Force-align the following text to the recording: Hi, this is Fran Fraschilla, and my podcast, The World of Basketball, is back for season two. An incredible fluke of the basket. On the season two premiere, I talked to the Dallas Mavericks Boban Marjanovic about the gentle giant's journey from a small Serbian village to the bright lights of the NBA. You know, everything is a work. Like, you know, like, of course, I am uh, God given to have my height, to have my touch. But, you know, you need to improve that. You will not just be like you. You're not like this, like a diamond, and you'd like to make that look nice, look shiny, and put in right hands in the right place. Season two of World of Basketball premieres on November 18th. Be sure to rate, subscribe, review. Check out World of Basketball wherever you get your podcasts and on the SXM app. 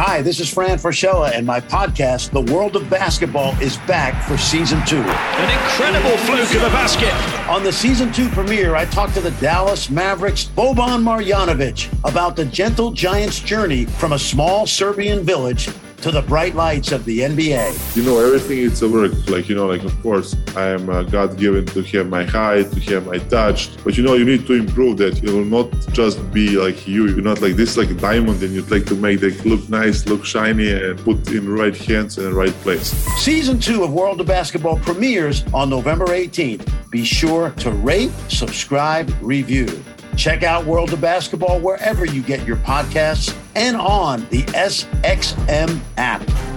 Hi, 0.00 0.22
this 0.22 0.38
is 0.38 0.48
Fran 0.48 0.78
Fraschilla, 0.78 1.32
and 1.32 1.44
my 1.44 1.58
podcast, 1.58 2.30
The 2.30 2.52
World 2.54 2.76
of 2.76 2.88
Basketball, 2.88 3.60
is 3.60 3.78
back 3.78 4.22
for 4.28 4.38
season 4.38 4.80
two. 4.86 5.00
An 5.00 5.50
incredible 5.50 6.16
fluke 6.18 6.54
of 6.54 6.62
the 6.62 6.68
basket. 6.68 7.12
On 7.48 7.64
the 7.64 7.72
season 7.72 8.12
two 8.12 8.28
premiere, 8.28 8.76
I 8.76 8.84
talked 8.84 9.14
to 9.14 9.20
the 9.20 9.32
Dallas 9.40 9.90
Mavericks 9.90 10.44
Boban 10.44 11.02
Marjanovic 11.02 11.92
about 12.08 12.36
the 12.36 12.44
gentle 12.44 12.92
giant's 12.92 13.40
journey 13.40 13.86
from 13.86 14.12
a 14.12 14.18
small 14.20 14.68
Serbian 14.68 15.24
village 15.24 15.68
to 16.02 16.10
the 16.12 16.22
bright 16.22 16.54
lights 16.54 16.92
of 16.92 17.04
the 17.04 17.20
NBA. 17.20 17.96
You 17.96 18.02
know, 18.04 18.18
everything 18.18 18.58
is 18.58 18.82
a 18.82 18.88
work. 18.88 19.12
Like, 19.28 19.48
you 19.48 19.54
know, 19.54 19.66
like, 19.66 19.82
of 19.82 20.00
course, 20.02 20.36
I 20.56 20.68
am 20.68 20.88
uh, 20.88 21.02
God 21.02 21.36
given 21.36 21.66
to 21.66 21.82
have 21.82 22.08
my 22.08 22.24
height, 22.24 22.70
to 22.72 22.80
have 22.92 23.06
my 23.06 23.18
touch. 23.18 23.70
But, 23.82 23.96
you 23.96 24.04
know, 24.04 24.14
you 24.14 24.24
need 24.24 24.46
to 24.46 24.54
improve 24.54 24.98
that. 24.98 25.22
You 25.22 25.34
will 25.34 25.44
not 25.44 25.70
just 25.92 26.32
be 26.32 26.56
like 26.56 26.86
you. 26.86 27.08
You're 27.08 27.22
not 27.22 27.40
like 27.40 27.54
this, 27.54 27.76
like 27.76 27.90
a 27.90 27.94
diamond, 27.94 28.42
and 28.42 28.52
you'd 28.52 28.70
like 28.70 28.86
to 28.86 28.94
make 28.94 29.20
that 29.20 29.44
look 29.44 29.68
nice, 29.68 30.06
look 30.06 30.24
shiny, 30.24 30.70
and 30.70 30.98
put 31.00 31.28
in 31.30 31.48
right 31.48 31.76
hands 31.76 32.18
in 32.18 32.24
the 32.24 32.32
right 32.32 32.54
place. 32.62 32.90
Season 33.16 33.58
two 33.58 33.82
of 33.82 33.92
World 33.92 34.20
of 34.20 34.26
Basketball 34.26 34.78
premieres 34.78 35.44
on 35.52 35.68
November 35.68 36.06
18th. 36.06 36.90
Be 36.90 37.04
sure 37.04 37.50
to 37.50 37.72
rate, 37.72 38.12
subscribe, 38.28 39.12
review. 39.20 39.68
Check 40.16 40.42
out 40.42 40.64
World 40.64 40.92
of 40.92 41.00
Basketball 41.00 41.60
wherever 41.60 42.04
you 42.04 42.22
get 42.22 42.46
your 42.46 42.56
podcasts 42.58 43.36
and 43.58 43.76
on 43.76 44.20
the 44.30 44.44
SXM 44.44 45.80
app. 45.96 46.47